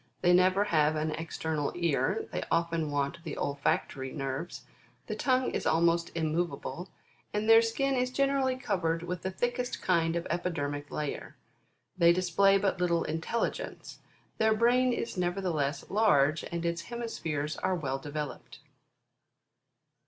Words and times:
They 0.23 0.33
never 0.33 0.63
have 0.63 0.95
an 0.95 1.11
external 1.11 1.71
ear; 1.75 2.27
they 2.31 2.41
often 2.49 2.89
want 2.89 3.23
the 3.23 3.37
olfactory 3.37 4.11
nerves; 4.11 4.63
the 5.05 5.15
tongue 5.15 5.51
is 5.51 5.67
almost 5.67 6.09
irnmoveable, 6.15 6.89
and 7.35 7.47
their 7.47 7.61
skin 7.61 7.93
is 7.93 8.09
generally 8.09 8.55
covered 8.55 9.03
with 9.03 9.21
the 9.21 9.29
thickest 9.29 9.79
kind 9.83 10.15
of 10.15 10.25
epidermic 10.27 10.89
layer. 10.89 11.35
They 11.99 12.13
display 12.13 12.57
but 12.57 12.81
little 12.81 13.03
intelligence. 13.03 13.99
Their 14.39 14.55
brain 14.55 14.91
is 14.91 15.17
nevertheless 15.17 15.87
large, 15.91 16.41
and 16.45 16.65
its 16.65 16.81
hemispheres 16.89 17.55
are 17.57 17.75
well 17.75 17.99
developed. 17.99 18.57